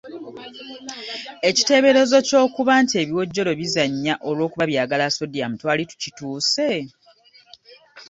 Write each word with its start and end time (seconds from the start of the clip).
Ekiteeberezo 1.49 2.17
ky’okuba 2.27 2.73
nti 2.83 2.93
ebiwojjolo 3.01 3.51
bizannya 3.59 4.13
olw’okuba 4.27 4.63
byagala 4.71 5.05
sodium 5.17 5.51
twali 5.59 5.83
tukituuse? 5.89 6.69